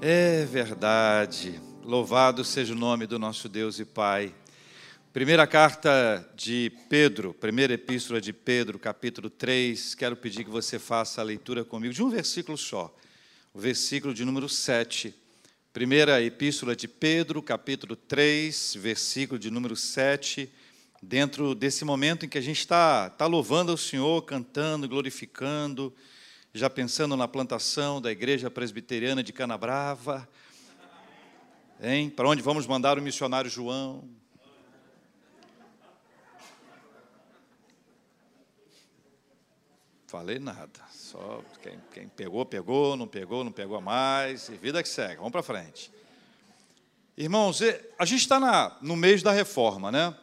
[0.00, 1.60] É verdade.
[1.82, 4.32] Louvado seja o nome do nosso Deus e Pai.
[5.12, 9.96] Primeira carta de Pedro, primeira epístola de Pedro, capítulo 3.
[9.96, 12.96] Quero pedir que você faça a leitura comigo de um versículo só,
[13.52, 15.12] o versículo de número 7.
[15.72, 20.48] Primeira epístola de Pedro, capítulo 3, versículo de número 7.
[21.02, 25.92] Dentro desse momento em que a gente está tá louvando ao Senhor, cantando, glorificando,
[26.52, 30.28] já pensando na plantação da igreja presbiteriana de Canabrava,
[31.80, 32.10] hein?
[32.10, 34.08] Para onde vamos mandar o missionário João?
[40.06, 44.88] Falei nada, só quem, quem pegou, pegou, não pegou, não pegou mais, e vida que
[44.88, 45.92] segue, vamos para frente.
[47.14, 47.60] Irmãos,
[47.98, 50.16] a gente está no mês da reforma, né?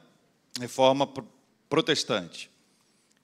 [0.60, 1.08] Reforma
[1.70, 2.50] protestante.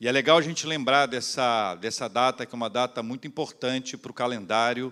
[0.01, 3.95] E é legal a gente lembrar dessa, dessa data, que é uma data muito importante
[3.95, 4.91] para o calendário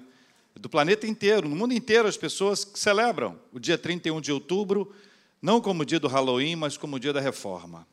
[0.55, 1.50] do planeta inteiro.
[1.50, 4.94] No mundo inteiro, as pessoas celebram o dia 31 de outubro,
[5.42, 7.88] não como o dia do Halloween, mas como o dia da reforma.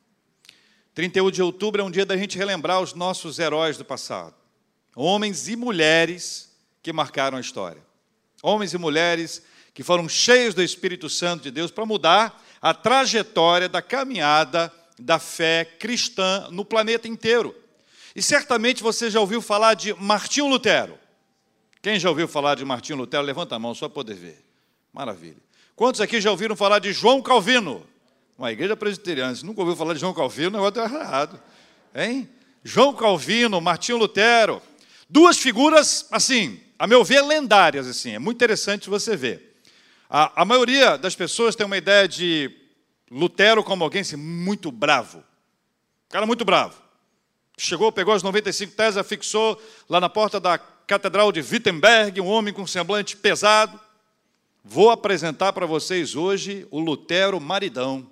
[0.93, 4.35] 31 de outubro é um dia da gente relembrar os nossos heróis do passado,
[4.95, 7.81] homens e mulheres que marcaram a história.
[8.43, 9.41] Homens e mulheres
[9.73, 15.19] que foram cheios do Espírito Santo de Deus para mudar a trajetória da caminhada da
[15.19, 17.55] fé cristã no planeta inteiro.
[18.15, 20.97] E certamente você já ouviu falar de Martinho Lutero.
[21.81, 23.23] Quem já ouviu falar de Martinho Lutero?
[23.23, 24.43] Levanta a mão só para poder ver.
[24.91, 25.37] Maravilha.
[25.75, 27.85] Quantos aqui já ouviram falar de João Calvino?
[28.37, 29.35] Uma igreja presbiteriana.
[29.35, 31.39] Se nunca ouviu falar de João Calvino, o negócio está errado.
[31.93, 32.27] Hein?
[32.63, 34.61] João Calvino, Martinho Lutero.
[35.09, 37.87] Duas figuras, assim, a meu ver, lendárias.
[37.87, 38.11] assim.
[38.11, 39.61] É muito interessante você ver.
[40.09, 42.51] A, a maioria das pessoas tem uma ideia de
[43.09, 45.23] Lutero como alguém assim, muito bravo.
[46.09, 46.81] Cara muito bravo.
[47.57, 52.53] Chegou, pegou as 95 teses, fixou lá na porta da Catedral de Wittenberg, um homem
[52.53, 53.79] com semblante pesado.
[54.63, 58.09] Vou apresentar para vocês hoje o Lutero maridão.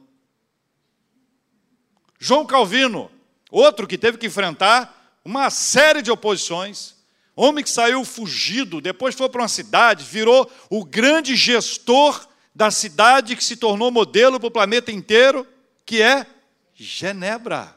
[2.18, 3.12] João Calvino,
[3.52, 6.96] outro que teve que enfrentar uma série de oposições,
[7.36, 13.36] homem que saiu fugido, depois foi para uma cidade, virou o grande gestor da cidade
[13.36, 15.46] que se tornou modelo para o planeta inteiro,
[15.86, 16.26] que é
[16.74, 17.76] Genebra.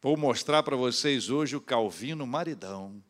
[0.00, 3.02] Vou mostrar para vocês hoje o Calvino Maridão.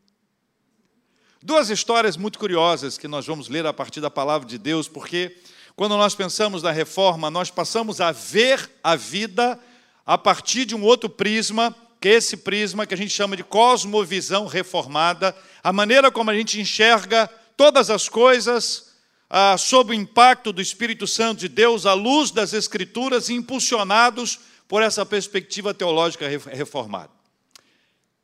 [1.41, 5.37] Duas histórias muito curiosas que nós vamos ler a partir da palavra de Deus, porque
[5.75, 9.59] quando nós pensamos na reforma, nós passamos a ver a vida
[10.03, 13.43] a partir de um outro prisma, que é esse prisma que a gente chama de
[13.43, 18.94] cosmovisão reformada, a maneira como a gente enxerga todas as coisas
[19.29, 24.81] ah, sob o impacto do Espírito Santo de Deus, à luz das Escrituras, impulsionados por
[24.81, 27.11] essa perspectiva teológica reformada.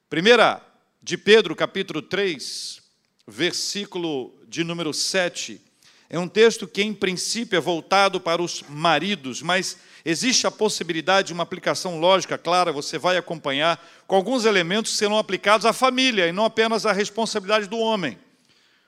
[0.09, 0.61] Primeira
[1.01, 2.81] de Pedro, capítulo 3,
[3.27, 5.61] versículo de número 7,
[6.09, 11.27] é um texto que, em princípio, é voltado para os maridos, mas existe a possibilidade
[11.27, 15.71] de uma aplicação lógica clara, você vai acompanhar, com alguns elementos que serão aplicados à
[15.71, 18.19] família e não apenas à responsabilidade do homem.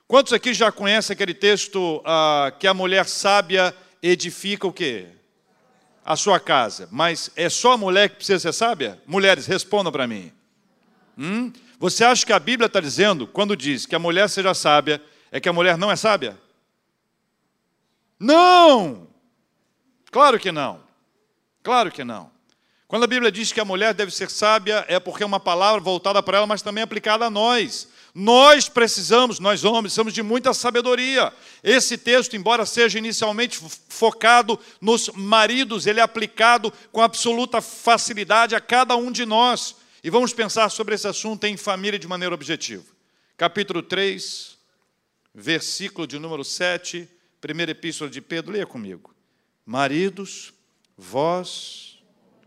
[0.07, 5.07] Quantos aqui já conhecem aquele texto ah, que a mulher sábia edifica o quê?
[6.05, 6.87] A sua casa.
[6.91, 9.01] Mas é só a mulher que precisa ser sábia?
[9.07, 10.31] Mulheres, respondam para mim.
[11.17, 11.51] Hum?
[11.79, 15.39] Você acha que a Bíblia está dizendo, quando diz que a mulher seja sábia, é
[15.39, 16.37] que a mulher não é sábia?
[18.19, 19.07] Não!
[20.11, 20.81] Claro que não.
[21.63, 22.31] Claro que não.
[22.87, 25.81] Quando a Bíblia diz que a mulher deve ser sábia, é porque é uma palavra
[25.81, 27.89] voltada para ela, mas também aplicada a nós.
[28.13, 31.33] Nós precisamos, nós homens, precisamos de muita sabedoria.
[31.63, 33.59] Esse texto, embora seja inicialmente
[33.89, 39.75] focado nos maridos, ele é aplicado com absoluta facilidade a cada um de nós.
[40.03, 42.83] E vamos pensar sobre esse assunto em família de maneira objetiva.
[43.35, 44.57] Capítulo 3,
[45.33, 47.09] versículo de número 7,
[47.41, 49.15] primeira epístola de Pedro, leia comigo.
[49.65, 50.53] Maridos,
[50.95, 51.97] vós.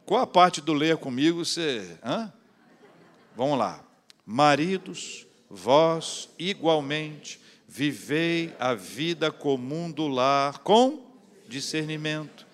[0.04, 1.44] Qual a parte do leia comigo?
[1.44, 1.98] Você.
[2.04, 2.33] Hã?
[3.34, 3.84] Vamos lá.
[4.25, 11.04] Maridos, vós igualmente vivei a vida comum do lar com
[11.48, 12.47] discernimento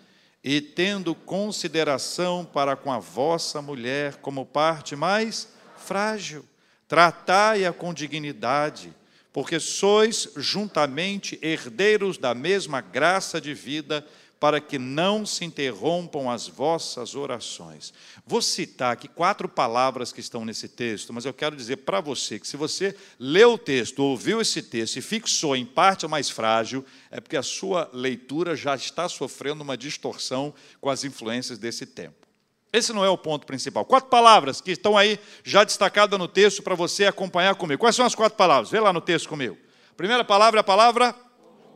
[0.43, 6.44] e tendo consideração para com a vossa mulher como parte mais frágil.
[6.89, 8.93] Tratai-a com dignidade,
[9.33, 14.06] porque sois juntamente herdeiros da mesma graça de vida
[14.43, 17.94] para que não se interrompam as vossas orações.
[18.27, 22.41] Vou citar aqui quatro palavras que estão nesse texto, mas eu quero dizer para você
[22.41, 26.85] que se você leu o texto, ouviu esse texto e fixou em parte mais frágil,
[27.09, 32.27] é porque a sua leitura já está sofrendo uma distorção com as influências desse tempo.
[32.73, 33.85] Esse não é o ponto principal.
[33.85, 37.79] Quatro palavras que estão aí já destacadas no texto para você acompanhar comigo.
[37.79, 38.73] Quais são as quatro palavras?
[38.73, 39.56] Vê lá no texto comigo.
[39.93, 41.15] A primeira palavra é a palavra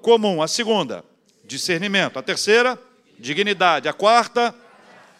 [0.03, 0.43] comum.
[0.43, 1.05] A segunda,
[1.47, 2.19] discernimento.
[2.19, 2.79] A terceira,
[3.19, 3.89] dignidade.
[3.89, 4.55] A quarta,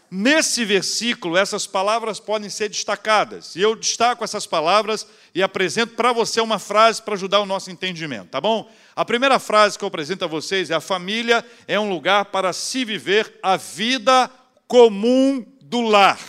[0.09, 3.57] Nesse versículo, essas palavras podem ser destacadas.
[3.57, 7.71] E eu destaco essas palavras e apresento para você uma frase para ajudar o nosso
[7.71, 8.71] entendimento, tá bom?
[8.95, 12.53] A primeira frase que eu apresento a vocês é: a família é um lugar para
[12.53, 14.31] se viver a vida
[14.69, 16.21] comum do lar.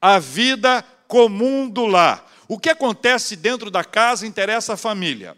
[0.00, 2.30] A vida comum do lar.
[2.48, 5.36] O que acontece dentro da casa interessa a família.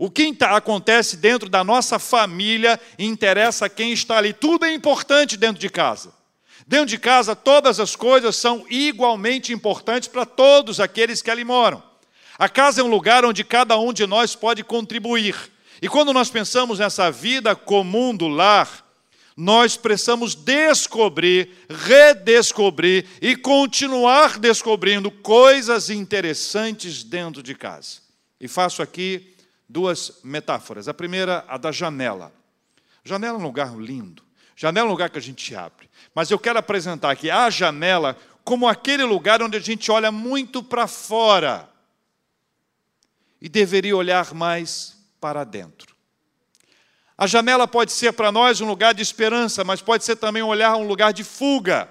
[0.00, 4.32] O que acontece dentro da nossa família interessa quem está ali.
[4.32, 6.10] Tudo é importante dentro de casa.
[6.66, 11.82] Dentro de casa, todas as coisas são igualmente importantes para todos aqueles que ali moram.
[12.38, 15.36] A casa é um lugar onde cada um de nós pode contribuir.
[15.82, 18.82] E quando nós pensamos nessa vida comum do lar,
[19.36, 27.98] nós precisamos descobrir, redescobrir e continuar descobrindo coisas interessantes dentro de casa.
[28.40, 29.36] E faço aqui
[29.70, 30.88] duas metáforas.
[30.88, 32.32] A primeira, a da janela.
[33.04, 34.22] Janela é um lugar lindo.
[34.56, 35.88] Janela é um lugar que a gente abre.
[36.14, 40.62] Mas eu quero apresentar aqui a janela como aquele lugar onde a gente olha muito
[40.62, 41.68] para fora
[43.40, 45.94] e deveria olhar mais para dentro.
[47.16, 50.48] A janela pode ser para nós um lugar de esperança, mas pode ser também um
[50.48, 51.88] olhar um lugar de fuga.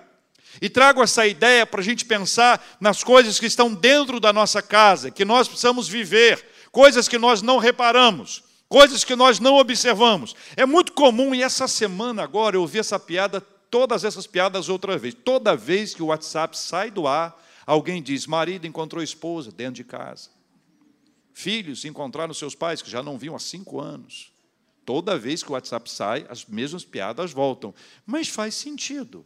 [0.61, 4.61] E trago essa ideia para a gente pensar nas coisas que estão dentro da nossa
[4.61, 10.35] casa, que nós precisamos viver, coisas que nós não reparamos coisas que nós não observamos.
[10.55, 14.97] É muito comum, e essa semana agora eu ouvi essa piada, todas essas piadas outra
[14.97, 15.13] vez.
[15.15, 19.83] Toda vez que o WhatsApp sai do ar, alguém diz: marido encontrou esposa dentro de
[19.83, 20.29] casa.
[21.33, 24.31] Filhos encontraram seus pais, que já não viam há cinco anos.
[24.85, 27.73] Toda vez que o WhatsApp sai, as mesmas piadas voltam.
[28.05, 29.25] Mas faz sentido.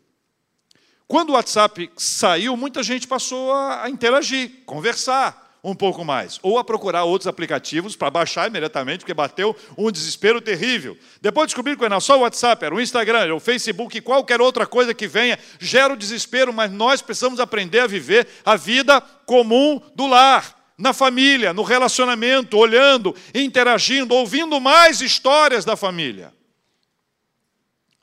[1.08, 6.64] Quando o WhatsApp saiu, muita gente passou a interagir, conversar um pouco mais, ou a
[6.64, 10.98] procurar outros aplicativos para baixar imediatamente, porque bateu um desespero terrível.
[11.22, 14.42] Depois descobrir que não é só o WhatsApp, era o Instagram, era o Facebook, qualquer
[14.42, 19.00] outra coisa que venha, gera o desespero, mas nós precisamos aprender a viver a vida
[19.26, 26.34] comum do lar, na família, no relacionamento, olhando, interagindo, ouvindo mais histórias da família.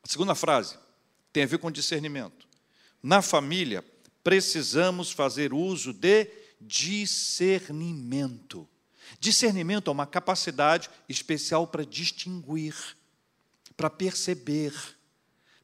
[0.02, 0.78] A segunda frase
[1.30, 2.48] tem a ver com discernimento.
[3.02, 3.84] Na família,
[4.24, 8.68] precisamos fazer uso de discernimento.
[9.18, 12.74] Discernimento é uma capacidade especial para distinguir,
[13.76, 14.72] para perceber,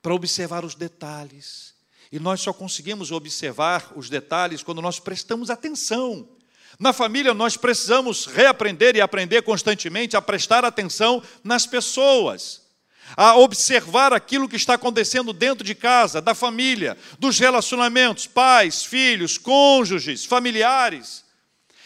[0.03, 1.75] para observar os detalhes.
[2.11, 6.29] E nós só conseguimos observar os detalhes quando nós prestamos atenção.
[6.79, 12.66] Na família, nós precisamos reaprender e aprender constantemente a prestar atenção nas pessoas
[13.15, 19.37] a observar aquilo que está acontecendo dentro de casa, da família, dos relacionamentos, pais, filhos,
[19.37, 21.25] cônjuges, familiares.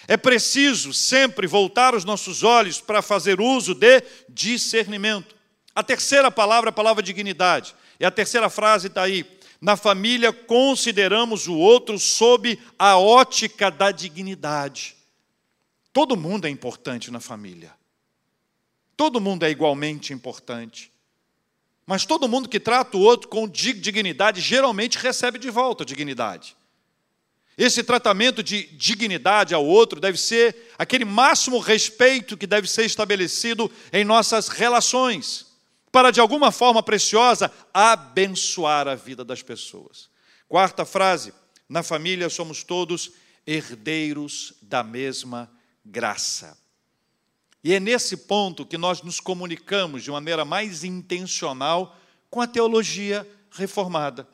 [0.06, 5.36] É preciso sempre voltar os nossos olhos para fazer uso de discernimento.
[5.74, 7.74] A terceira palavra é a palavra dignidade.
[7.98, 9.24] E a terceira frase está aí.
[9.60, 14.96] Na família, consideramos o outro sob a ótica da dignidade.
[15.92, 17.72] Todo mundo é importante na família.
[18.96, 20.90] Todo mundo é igualmente importante.
[21.90, 26.56] Mas todo mundo que trata o outro com dignidade geralmente recebe de volta dignidade.
[27.58, 33.68] Esse tratamento de dignidade ao outro deve ser aquele máximo respeito que deve ser estabelecido
[33.92, 35.46] em nossas relações,
[35.90, 40.08] para de alguma forma preciosa abençoar a vida das pessoas.
[40.48, 41.34] Quarta frase:
[41.68, 43.10] na família somos todos
[43.44, 45.50] herdeiros da mesma
[45.84, 46.56] graça.
[47.62, 51.96] E é nesse ponto que nós nos comunicamos de maneira mais intencional
[52.30, 54.26] com a teologia reformada.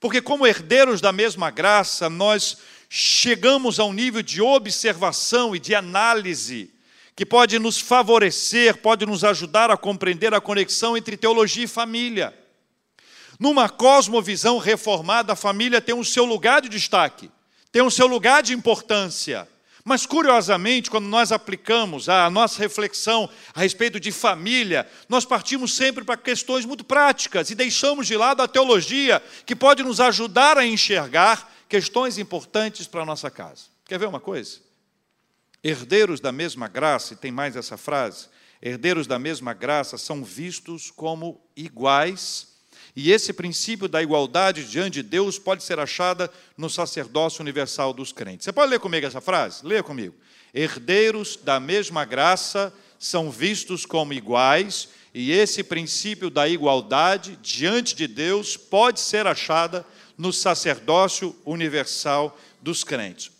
[0.00, 5.74] Porque, como herdeiros da mesma graça, nós chegamos a um nível de observação e de
[5.74, 6.70] análise
[7.16, 12.36] que pode nos favorecer, pode nos ajudar a compreender a conexão entre teologia e família.
[13.38, 17.30] Numa cosmovisão reformada, a família tem o seu lugar de destaque,
[17.70, 19.48] tem o seu lugar de importância.
[19.84, 26.02] Mas, curiosamente, quando nós aplicamos a nossa reflexão a respeito de família, nós partimos sempre
[26.02, 30.64] para questões muito práticas e deixamos de lado a teologia, que pode nos ajudar a
[30.64, 33.64] enxergar questões importantes para a nossa casa.
[33.84, 34.58] Quer ver uma coisa?
[35.62, 38.28] Herdeiros da mesma graça, e tem mais essa frase:
[38.62, 42.53] herdeiros da mesma graça são vistos como iguais
[42.96, 48.12] e esse princípio da igualdade diante de Deus pode ser achada no sacerdócio universal dos
[48.12, 48.44] crentes.
[48.44, 49.66] Você pode ler comigo essa frase?
[49.66, 50.14] Leia comigo.
[50.52, 58.06] Herdeiros da mesma graça são vistos como iguais, e esse princípio da igualdade diante de
[58.06, 59.84] Deus pode ser achada
[60.16, 63.30] no sacerdócio universal dos crentes.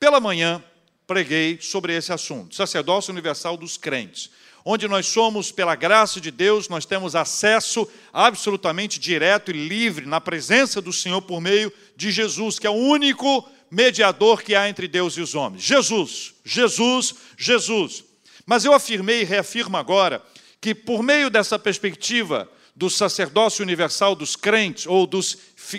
[0.00, 0.62] Pela manhã,
[1.06, 4.30] preguei sobre esse assunto, sacerdócio universal dos crentes.
[4.64, 10.20] Onde nós somos, pela graça de Deus, nós temos acesso absolutamente direto e livre na
[10.20, 14.86] presença do Senhor por meio de Jesus, que é o único mediador que há entre
[14.86, 15.62] Deus e os homens.
[15.62, 18.04] Jesus, Jesus, Jesus.
[18.44, 20.22] Mas eu afirmei e reafirmo agora
[20.60, 25.36] que, por meio dessa perspectiva do sacerdócio universal dos crentes, ou dos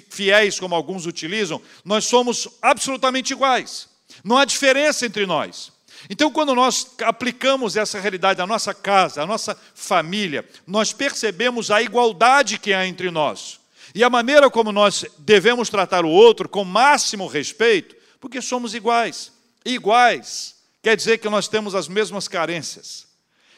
[0.09, 3.89] fiéis, como alguns utilizam, nós somos absolutamente iguais.
[4.23, 5.72] Não há diferença entre nós.
[6.09, 11.81] Então, quando nós aplicamos essa realidade à nossa casa, à nossa família, nós percebemos a
[11.81, 13.59] igualdade que há entre nós.
[13.95, 19.31] E a maneira como nós devemos tratar o outro com máximo respeito, porque somos iguais.
[19.65, 23.07] iguais quer dizer que nós temos as mesmas carências,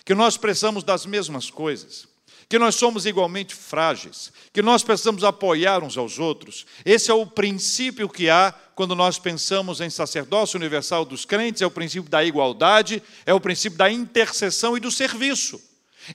[0.03, 2.14] que nós precisamos das mesmas coisas
[2.47, 6.65] que nós somos igualmente frágeis, que nós precisamos apoiar uns aos outros.
[6.85, 11.65] Esse é o princípio que há quando nós pensamos em sacerdócio universal dos crentes, é
[11.65, 15.61] o princípio da igualdade, é o princípio da intercessão e do serviço.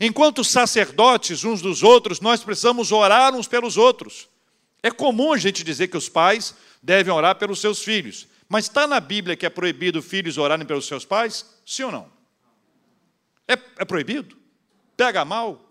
[0.01, 4.29] Enquanto sacerdotes uns dos outros, nós precisamos orar uns pelos outros.
[4.83, 8.87] É comum a gente dizer que os pais devem orar pelos seus filhos, mas está
[8.87, 11.47] na Bíblia que é proibido filhos orarem pelos seus pais?
[11.67, 12.13] Sim ou não?
[13.49, 14.37] É, é proibido?
[14.97, 15.70] Pega mal?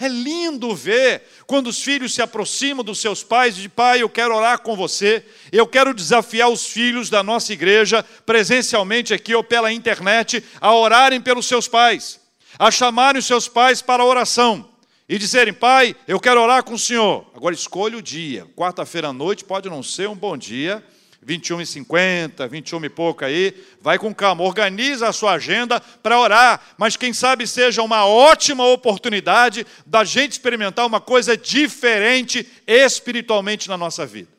[0.00, 4.08] É lindo ver quando os filhos se aproximam dos seus pais e dizem: Pai, eu
[4.08, 9.42] quero orar com você, eu quero desafiar os filhos da nossa igreja, presencialmente aqui ou
[9.42, 12.20] pela internet, a orarem pelos seus pais,
[12.56, 14.68] a chamarem os seus pais para a oração
[15.08, 17.28] e dizerem: Pai, eu quero orar com o Senhor.
[17.34, 20.84] Agora escolha o dia, quarta-feira à noite pode não ser um bom dia
[21.28, 26.18] 21 e 50, 21 e pouco aí, vai com calma, organiza a sua agenda para
[26.18, 33.68] orar, mas quem sabe seja uma ótima oportunidade da gente experimentar uma coisa diferente espiritualmente
[33.68, 34.30] na nossa vida.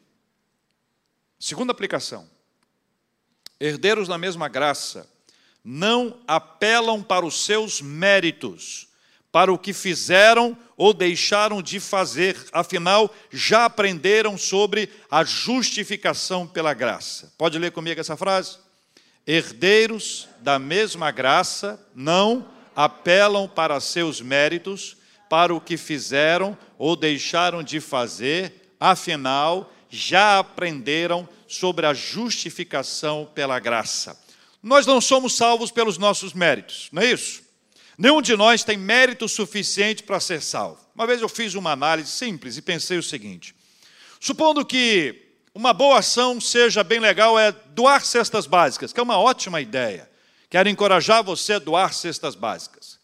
[1.40, 2.28] Segunda aplicação.
[3.60, 5.08] Herdeiros da mesma graça
[5.64, 8.88] não apelam para os seus méritos,
[9.32, 16.74] para o que fizeram ou deixaram de fazer, afinal, já aprenderam sobre a justificação pela
[16.74, 17.34] graça.
[17.38, 18.58] Pode ler comigo essa frase?
[19.28, 24.96] Herdeiros da mesma graça não apelam para seus méritos,
[25.30, 33.60] para o que fizeram ou deixaram de fazer, afinal, já aprenderam sobre a justificação pela
[33.60, 34.20] graça.
[34.64, 37.49] Nós não somos salvos pelos nossos méritos, não é isso?
[38.00, 40.80] Nenhum de nós tem mérito suficiente para ser salvo.
[40.96, 43.54] Uma vez eu fiz uma análise simples e pensei o seguinte:
[44.22, 49.20] supondo que uma boa ação seja bem legal, é doar cestas básicas, que é uma
[49.20, 50.10] ótima ideia.
[50.50, 52.98] Quero encorajar você a doar cestas básicas.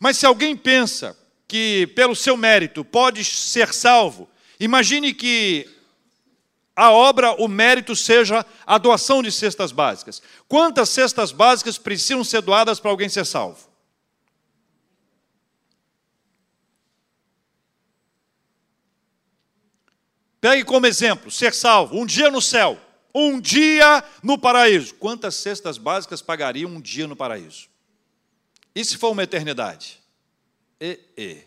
[0.00, 5.64] Mas se alguém pensa que pelo seu mérito pode ser salvo, imagine que
[6.74, 10.20] a obra, o mérito seja a doação de cestas básicas.
[10.48, 13.67] Quantas cestas básicas precisam ser doadas para alguém ser salvo?
[20.40, 22.78] Pegue como exemplo, ser salvo, um dia no céu,
[23.14, 24.94] um dia no paraíso.
[24.94, 27.68] Quantas cestas básicas pagariam um dia no paraíso?
[28.74, 29.98] E se for uma eternidade?
[30.80, 31.38] E, e.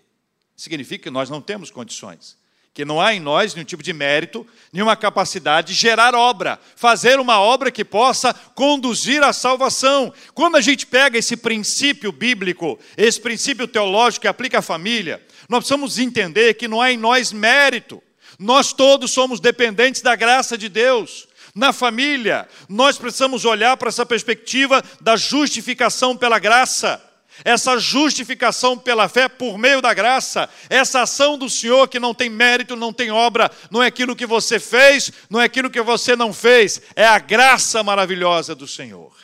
[0.55, 2.37] Significa que nós não temos condições.
[2.73, 7.19] Que não há em nós nenhum tipo de mérito, nenhuma capacidade de gerar obra, fazer
[7.19, 10.13] uma obra que possa conduzir à salvação.
[10.33, 15.59] Quando a gente pega esse princípio bíblico, esse princípio teológico que aplica à família, nós
[15.59, 18.01] precisamos entender que não há em nós mérito.
[18.41, 21.27] Nós todos somos dependentes da graça de Deus.
[21.53, 26.99] Na família, nós precisamos olhar para essa perspectiva da justificação pela graça.
[27.45, 32.29] Essa justificação pela fé por meio da graça, essa ação do Senhor que não tem
[32.29, 36.15] mérito, não tem obra, não é aquilo que você fez, não é aquilo que você
[36.15, 39.15] não fez, é a graça maravilhosa do Senhor.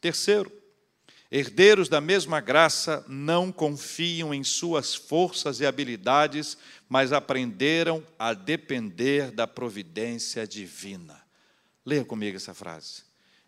[0.00, 0.52] Terceiro,
[1.30, 6.58] herdeiros da mesma graça não confiam em suas forças e habilidades
[6.90, 11.22] mas aprenderam a depender da providência divina.
[11.86, 13.04] Leia comigo essa frase.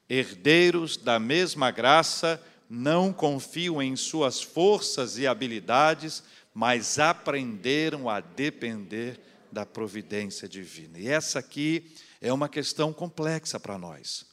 [0.08, 6.22] Herdeiros da mesma graça não confiam em suas forças e habilidades,
[6.54, 9.20] mas aprenderam a depender
[9.50, 11.00] da providência divina.
[11.00, 14.24] E essa aqui é uma questão complexa para nós.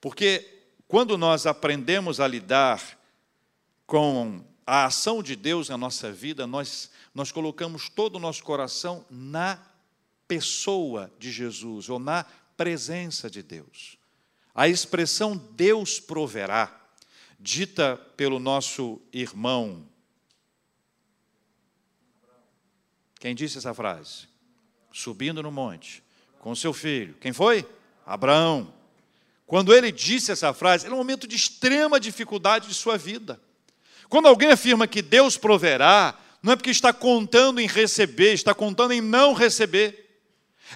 [0.00, 2.80] Porque quando nós aprendemos a lidar
[3.84, 9.06] com a ação de Deus na nossa vida, nós nós colocamos todo o nosso coração
[9.08, 9.58] na
[10.26, 12.24] pessoa de Jesus, ou na
[12.56, 13.96] presença de Deus.
[14.52, 16.80] A expressão Deus proverá,
[17.38, 19.86] dita pelo nosso irmão.
[23.20, 24.28] Quem disse essa frase?
[24.92, 26.02] Subindo no monte,
[26.40, 27.14] com seu filho.
[27.20, 27.66] Quem foi?
[28.04, 28.72] Abraão.
[29.46, 33.40] Quando ele disse essa frase, era um momento de extrema dificuldade de sua vida.
[34.14, 38.92] Quando alguém afirma que Deus proverá, não é porque está contando em receber, está contando
[38.92, 40.22] em não receber.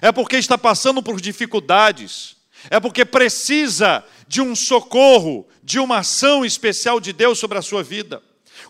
[0.01, 2.35] É porque está passando por dificuldades.
[2.69, 7.81] É porque precisa de um socorro, de uma ação especial de Deus sobre a sua
[7.81, 8.21] vida.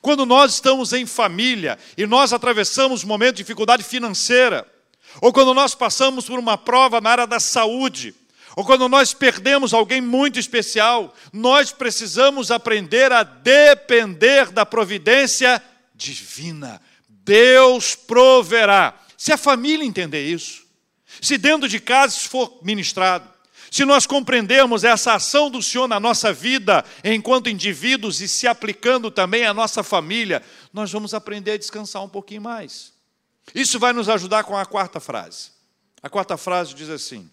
[0.03, 4.71] Quando nós estamos em família e nós atravessamos um momento de dificuldade financeira,
[5.19, 8.13] ou quando nós passamos por uma prova na área da saúde,
[8.59, 15.63] ou quando nós perdemos alguém muito especial, nós precisamos aprender a depender da providência
[15.95, 16.81] divina.
[17.07, 18.99] Deus proverá.
[19.17, 20.65] Se a família entender isso,
[21.21, 23.29] se dentro de casa isso for ministrado,
[23.71, 29.09] se nós compreendermos essa ação do Senhor na nossa vida, enquanto indivíduos, e se aplicando
[29.09, 32.91] também à nossa família, nós vamos aprender a descansar um pouquinho mais.
[33.55, 35.51] Isso vai nos ajudar com a quarta frase.
[36.03, 37.31] A quarta frase diz assim: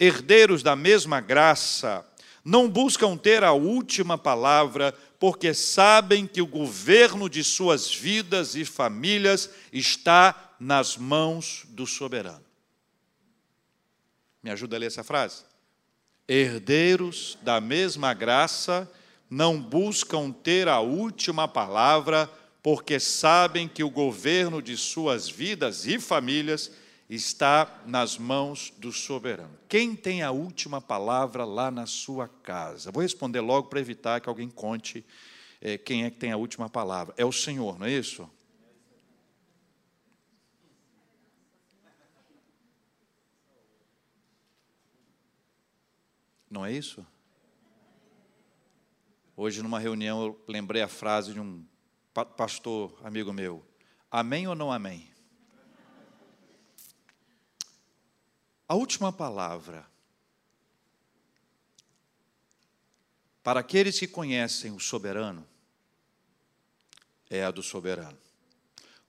[0.00, 2.06] Herdeiros da mesma graça,
[2.42, 8.64] não buscam ter a última palavra, porque sabem que o governo de suas vidas e
[8.64, 12.44] famílias está nas mãos do soberano.
[14.42, 15.44] Me ajuda a ler essa frase?
[16.26, 18.90] Herdeiros da mesma graça,
[19.28, 22.30] não buscam ter a última palavra,
[22.62, 26.70] porque sabem que o governo de suas vidas e famílias
[27.14, 29.58] está nas mãos do soberano.
[29.68, 32.92] Quem tem a última palavra lá na sua casa?
[32.92, 35.04] Vou responder logo para evitar que alguém conte
[35.60, 37.12] é, quem é que tem a última palavra.
[37.16, 38.30] É o Senhor, não é isso?
[46.48, 47.04] Não é isso?
[49.36, 51.64] Hoje, numa reunião, eu lembrei a frase de um
[52.36, 53.64] pastor amigo meu:
[54.10, 55.09] Amém ou não amém?
[58.70, 59.84] A última palavra
[63.42, 65.44] para aqueles que conhecem o soberano
[67.28, 68.16] é a do soberano.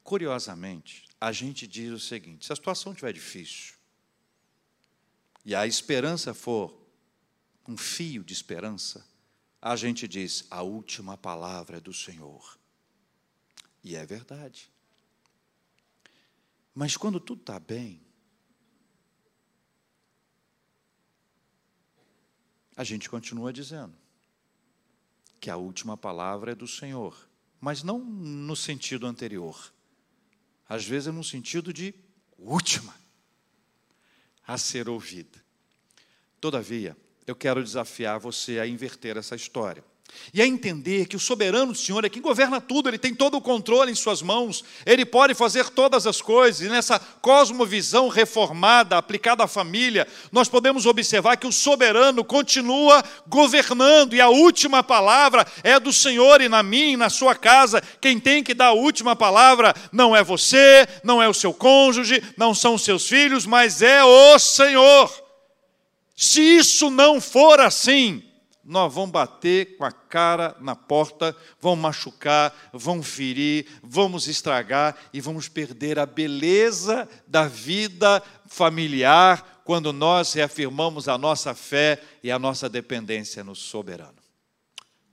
[0.03, 3.75] Curiosamente, a gente diz o seguinte: se a situação estiver difícil
[5.45, 6.75] e a esperança for
[7.67, 9.07] um fio de esperança,
[9.61, 12.57] a gente diz: a última palavra é do Senhor.
[13.83, 14.71] E é verdade.
[16.73, 18.01] Mas quando tudo está bem,
[22.75, 23.93] a gente continua dizendo
[25.39, 27.27] que a última palavra é do Senhor,
[27.59, 29.73] mas não no sentido anterior.
[30.67, 31.93] Às vezes é no sentido de
[32.37, 32.95] última
[34.45, 35.43] a ser ouvida.
[36.39, 39.83] Todavia, eu quero desafiar você a inverter essa história.
[40.33, 43.41] E a entender que o soberano Senhor é quem governa tudo, ele tem todo o
[43.41, 49.43] controle em suas mãos, ele pode fazer todas as coisas, e nessa cosmovisão reformada, aplicada
[49.43, 55.77] à família, nós podemos observar que o soberano continua governando, e a última palavra é
[55.79, 59.75] do Senhor, e na minha, na sua casa, quem tem que dar a última palavra
[59.91, 64.01] não é você, não é o seu cônjuge, não são os seus filhos, mas é
[64.03, 65.11] o Senhor.
[66.15, 68.23] Se isso não for assim,
[68.71, 75.19] nós vamos bater com a cara na porta, vamos machucar, vamos ferir, vamos estragar e
[75.19, 82.39] vamos perder a beleza da vida familiar quando nós reafirmamos a nossa fé e a
[82.39, 84.15] nossa dependência no soberano.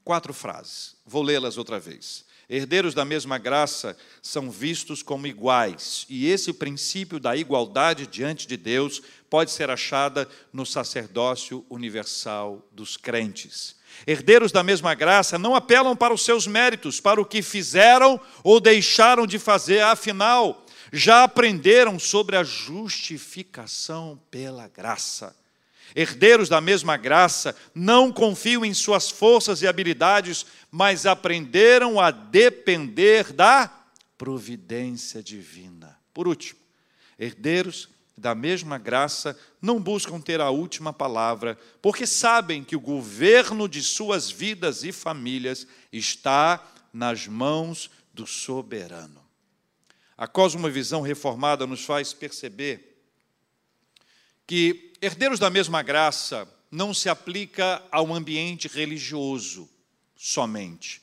[0.04, 2.27] Quatro frases, vou lê-las outra vez.
[2.50, 8.56] Herdeiros da mesma graça são vistos como iguais, e esse princípio da igualdade diante de
[8.56, 13.76] Deus pode ser achada no sacerdócio universal dos crentes.
[14.06, 18.58] Herdeiros da mesma graça não apelam para os seus méritos, para o que fizeram ou
[18.58, 25.36] deixaram de fazer, afinal, já aprenderam sobre a justificação pela graça.
[25.94, 33.32] Herdeiros da mesma graça não confiam em suas forças e habilidades, mas aprenderam a depender
[33.32, 33.70] da
[34.16, 35.98] providência divina.
[36.12, 36.58] Por último,
[37.18, 43.68] herdeiros da mesma graça não buscam ter a última palavra, porque sabem que o governo
[43.68, 49.24] de suas vidas e famílias está nas mãos do soberano.
[50.16, 52.87] A cosmovisão reformada nos faz perceber
[54.48, 59.68] que herdeiros da mesma graça não se aplica ao ambiente religioso
[60.16, 61.02] somente.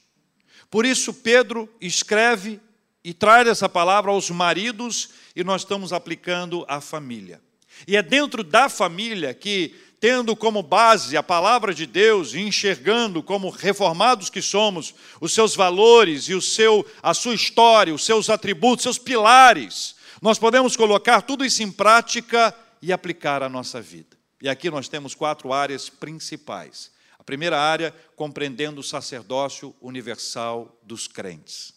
[0.70, 2.60] Por isso, Pedro escreve
[3.04, 7.40] e traz essa palavra aos maridos e nós estamos aplicando à família.
[7.88, 13.22] E é dentro da família que, tendo como base a palavra de Deus e enxergando
[13.22, 18.28] como reformados que somos os seus valores e o seu, a sua história, os seus
[18.28, 24.18] atributos, seus pilares, nós podemos colocar tudo isso em prática e aplicar à nossa vida.
[24.42, 26.92] E aqui nós temos quatro áreas principais.
[27.18, 31.74] A primeira área, compreendendo o sacerdócio universal dos crentes.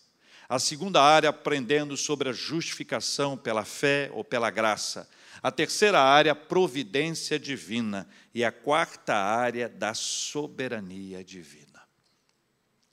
[0.48, 5.08] A segunda área, aprendendo sobre a justificação pela fé ou pela graça.
[5.42, 8.08] A terceira área, providência divina.
[8.34, 11.82] E a quarta área, da soberania divina.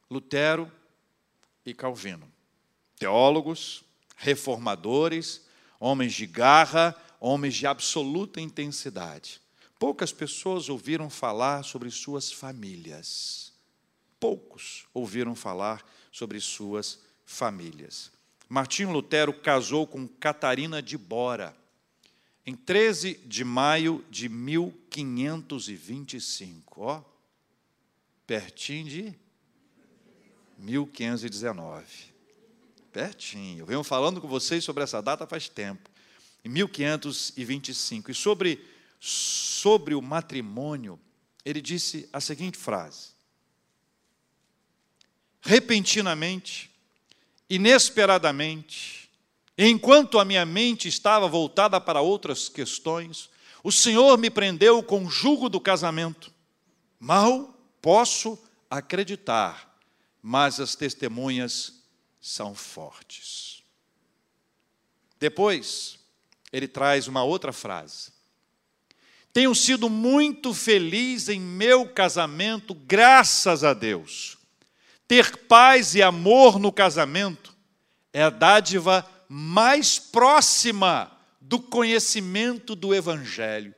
[0.09, 0.71] Lutero
[1.65, 2.31] e Calvino.
[2.97, 3.83] Teólogos,
[4.15, 5.45] reformadores,
[5.79, 9.41] homens de garra, homens de absoluta intensidade.
[9.79, 13.51] Poucas pessoas ouviram falar sobre suas famílias.
[14.19, 18.11] Poucos ouviram falar sobre suas famílias.
[18.47, 21.57] Martinho Lutero casou com Catarina de Bora
[22.45, 26.81] em 13 de maio de 1525.
[26.81, 27.03] Ó,
[28.27, 29.15] pertinho de
[30.59, 32.13] 1519.
[32.93, 33.61] Pertinho.
[33.61, 35.94] Eu venho falando com vocês sobre essa data faz tempo.
[36.45, 38.11] Em 1525.
[38.11, 38.63] E sobre,
[38.99, 40.97] sobre o matrimônio,
[41.43, 43.09] ele disse a seguinte frase:
[45.41, 46.71] Repentinamente,
[47.49, 49.09] inesperadamente,
[49.57, 53.29] enquanto a minha mente estava voltada para outras questões,
[53.61, 56.31] o Senhor me prendeu com o jugo do casamento.
[56.99, 59.75] Mal posso acreditar
[60.27, 61.83] mas as testemunhas
[62.19, 63.61] são fortes.
[65.19, 65.99] Depois,
[66.55, 68.13] ele traz uma outra frase.
[69.33, 74.37] Tenho sido muito feliz em meu casamento, graças a Deus.
[75.05, 77.53] Ter paz e amor no casamento
[78.13, 83.75] é a dádiva mais próxima do conhecimento do Evangelho.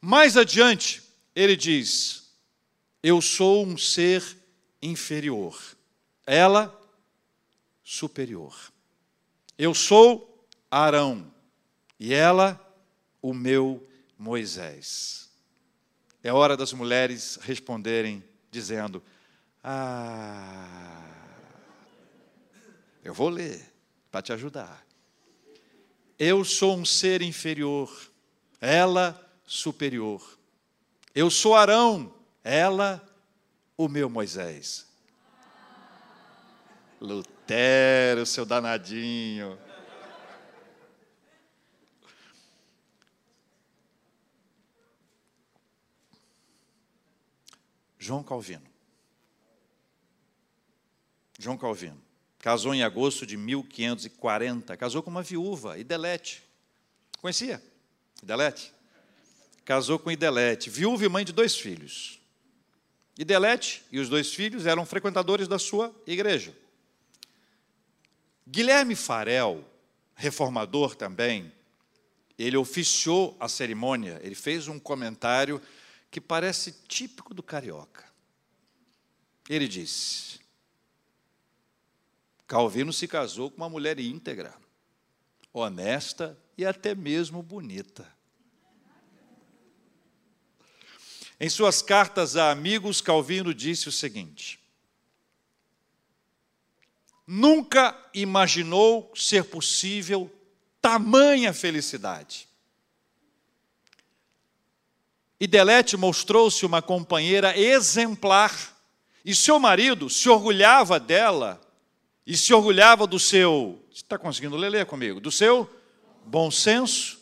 [0.00, 1.02] Mais adiante,
[1.34, 2.32] ele diz:
[3.02, 4.22] Eu sou um ser
[4.80, 5.60] inferior,
[6.24, 6.80] ela
[7.82, 8.56] superior.
[9.58, 10.27] Eu sou
[10.70, 11.32] Arão
[11.98, 12.60] e ela
[13.20, 13.86] o meu
[14.18, 15.30] Moisés.
[16.22, 19.02] É hora das mulheres responderem dizendo:
[19.62, 21.02] Ah,
[23.02, 23.64] eu vou ler
[24.10, 24.86] para te ajudar.
[26.18, 27.90] Eu sou um ser inferior,
[28.60, 30.38] ela superior.
[31.14, 33.04] Eu sou Arão, ela
[33.76, 34.86] o meu Moisés.
[37.00, 39.56] Lutero, seu danadinho.
[47.98, 48.66] João Calvino.
[51.38, 52.00] João Calvino.
[52.38, 54.76] Casou em agosto de 1540.
[54.76, 56.42] Casou com uma viúva, Idelete.
[57.20, 57.62] Conhecia?
[58.22, 58.72] Idelete?
[59.64, 60.70] Casou com Idelete.
[60.70, 62.20] Viúva e mãe de dois filhos.
[63.18, 66.56] E Delete e os dois filhos eram frequentadores da sua igreja.
[68.46, 69.64] Guilherme Farel,
[70.14, 71.52] reformador também,
[72.38, 75.60] ele oficiou a cerimônia, ele fez um comentário
[76.10, 78.04] que parece típico do carioca.
[79.48, 80.40] Ele disse:
[82.46, 84.54] Calvino se casou com uma mulher íntegra,
[85.52, 88.10] honesta e até mesmo bonita.
[91.40, 94.58] Em suas cartas a amigos, Calvino disse o seguinte:
[97.26, 100.34] Nunca imaginou ser possível
[100.80, 102.47] tamanha felicidade.
[105.40, 108.76] E Delete mostrou-se uma companheira exemplar,
[109.24, 111.60] e seu marido se orgulhava dela,
[112.26, 115.70] e se orgulhava do seu, está conseguindo ler, comigo, do seu
[116.26, 117.20] bom senso,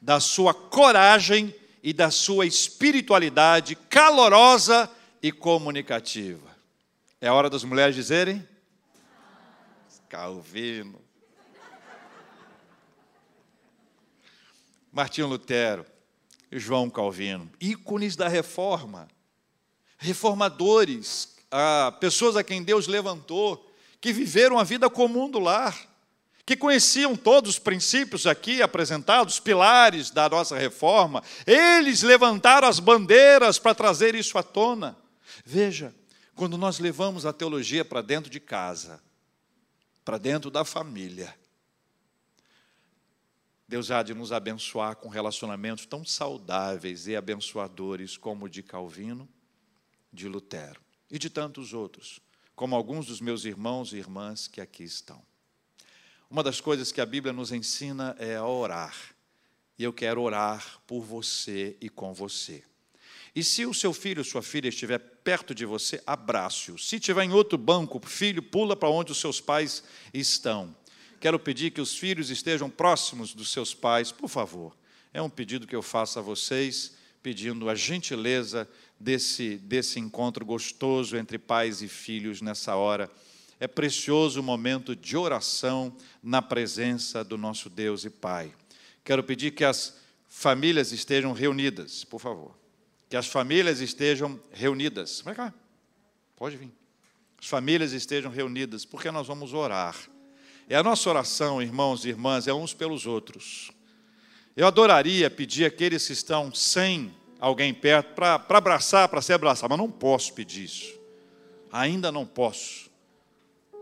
[0.00, 4.90] da sua coragem e da sua espiritualidade calorosa
[5.22, 6.54] e comunicativa.
[7.20, 8.46] É hora das mulheres dizerem?
[10.08, 11.02] Calvino.
[14.92, 15.93] Martinho Lutero
[16.58, 19.08] João Calvino, ícones da reforma,
[19.98, 21.36] reformadores,
[22.00, 25.76] pessoas a quem Deus levantou, que viveram a vida comum do lar
[26.46, 33.58] que conheciam todos os princípios aqui apresentados, pilares da nossa reforma, eles levantaram as bandeiras
[33.58, 34.96] para trazer isso à tona.
[35.44, 35.94] Veja,
[36.34, 39.00] quando nós levamos a teologia para dentro de casa,
[40.04, 41.34] para dentro da família,
[43.66, 49.28] Deus há de nos abençoar com relacionamentos tão saudáveis e abençoadores como o de Calvino,
[50.12, 52.20] de Lutero e de tantos outros,
[52.54, 55.22] como alguns dos meus irmãos e irmãs que aqui estão.
[56.28, 58.94] Uma das coisas que a Bíblia nos ensina é a orar.
[59.78, 62.62] E eu quero orar por você e com você.
[63.34, 66.78] E se o seu filho ou sua filha estiver perto de você, abrace-o.
[66.78, 70.74] Se estiver em outro banco, filho, pula para onde os seus pais estão.
[71.24, 74.76] Quero pedir que os filhos estejam próximos dos seus pais, por favor.
[75.10, 78.68] É um pedido que eu faço a vocês, pedindo a gentileza
[79.00, 83.10] desse, desse encontro gostoso entre pais e filhos nessa hora.
[83.58, 88.52] É precioso o momento de oração na presença do nosso Deus e Pai.
[89.02, 89.96] Quero pedir que as
[90.28, 92.54] famílias estejam reunidas, por favor.
[93.08, 95.22] Que as famílias estejam reunidas.
[95.24, 95.54] Vem cá,
[96.36, 96.70] pode vir.
[97.40, 99.96] As famílias estejam reunidas, porque nós vamos orar.
[100.68, 103.70] É a nossa oração, irmãos e irmãs, é uns pelos outros.
[104.56, 109.78] Eu adoraria pedir àqueles que estão sem alguém perto para abraçar, para se abraçar, mas
[109.78, 110.98] não posso pedir isso.
[111.70, 112.90] Ainda não posso.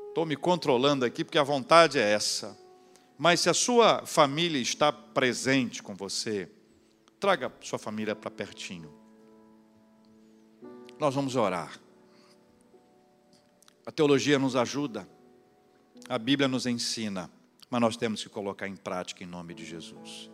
[0.09, 2.59] Estou me controlando aqui porque a vontade é essa.
[3.17, 6.51] Mas se a sua família está presente com você,
[7.21, 8.93] traga sua família para pertinho.
[10.99, 11.79] Nós vamos orar.
[13.87, 15.09] A teologia nos ajuda,
[16.09, 17.31] a Bíblia nos ensina,
[17.71, 20.31] mas nós temos que colocar em prática em nome de Jesus.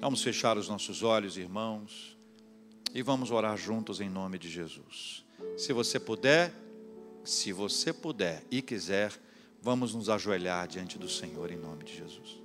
[0.00, 2.14] Vamos fechar os nossos olhos, irmãos
[2.94, 5.24] e vamos orar juntos em nome de Jesus.
[5.58, 6.54] Se você puder,
[7.24, 9.12] se você puder e quiser,
[9.60, 12.43] vamos nos ajoelhar diante do Senhor em nome de Jesus.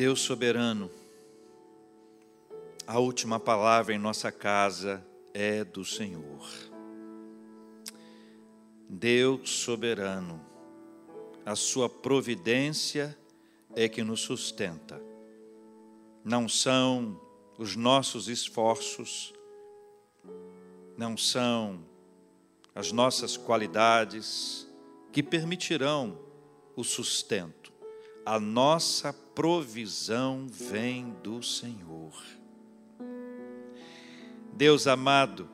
[0.00, 0.90] Deus soberano,
[2.86, 6.48] a última palavra em nossa casa é do Senhor.
[8.88, 10.40] Deus soberano,
[11.44, 13.14] a sua providência
[13.76, 14.98] é que nos sustenta.
[16.24, 17.20] Não são
[17.58, 19.34] os nossos esforços,
[20.96, 21.84] não são
[22.74, 24.66] as nossas qualidades
[25.12, 26.18] que permitirão
[26.74, 27.59] o sustento
[28.24, 32.12] a nossa provisão vem do Senhor.
[34.52, 35.48] Deus amado,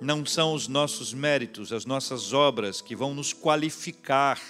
[0.00, 4.40] não são os nossos méritos, as nossas obras que vão nos qualificar,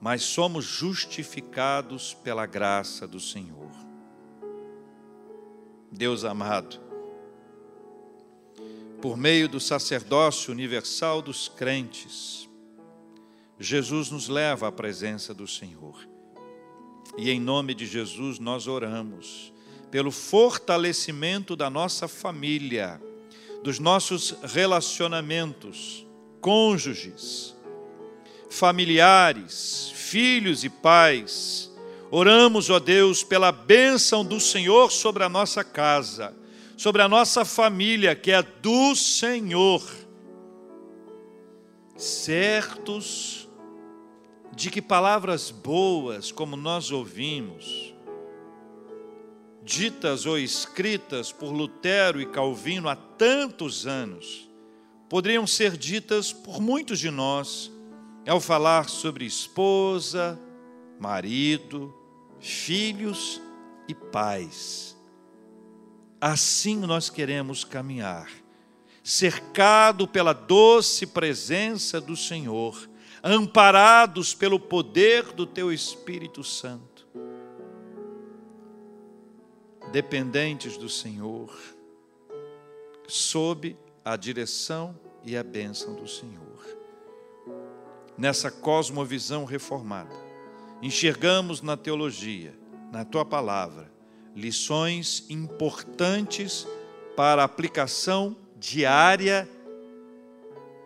[0.00, 3.70] mas somos justificados pela graça do Senhor.
[5.90, 6.80] Deus amado,
[9.00, 12.47] por meio do sacerdócio universal dos crentes,
[13.58, 15.98] Jesus nos leva à presença do Senhor.
[17.16, 19.52] E em nome de Jesus nós oramos
[19.90, 23.00] pelo fortalecimento da nossa família,
[23.64, 26.06] dos nossos relacionamentos,
[26.40, 27.56] cônjuges,
[28.50, 31.70] familiares, filhos e pais.
[32.10, 36.34] Oramos, ó Deus, pela bênção do Senhor sobre a nossa casa,
[36.76, 39.82] sobre a nossa família, que é do Senhor.
[41.96, 43.47] Certos
[44.58, 47.94] de que palavras boas, como nós ouvimos,
[49.62, 54.50] ditas ou escritas por Lutero e Calvino há tantos anos,
[55.08, 57.70] poderiam ser ditas por muitos de nós
[58.26, 60.36] ao falar sobre esposa,
[60.98, 61.94] marido,
[62.40, 63.40] filhos
[63.86, 64.96] e pais.
[66.20, 68.28] Assim nós queremos caminhar,
[69.04, 72.88] cercado pela doce presença do Senhor
[73.22, 77.06] amparados pelo poder do Teu Espírito Santo,
[79.90, 81.56] dependentes do Senhor,
[83.06, 86.46] sob a direção e a bênção do Senhor.
[88.16, 90.14] Nessa cosmovisão reformada,
[90.82, 92.54] enxergamos na teologia,
[92.92, 93.90] na Tua palavra,
[94.34, 96.66] lições importantes
[97.16, 99.48] para aplicação diária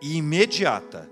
[0.01, 1.09] e imediata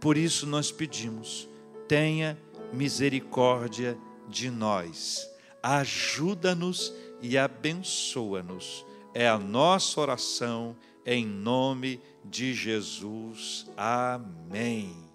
[0.00, 1.48] por isso nós pedimos:
[1.86, 2.38] tenha
[2.72, 5.28] misericórdia de nós,
[5.62, 8.84] ajuda-nos e abençoa-nos.
[9.14, 13.66] É a nossa oração em nome de Jesus.
[13.76, 15.07] Amém.